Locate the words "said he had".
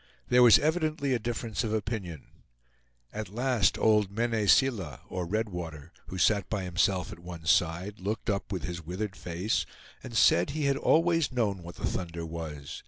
10.17-10.75